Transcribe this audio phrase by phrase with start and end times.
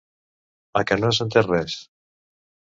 [0.81, 1.79] A què no has entès res?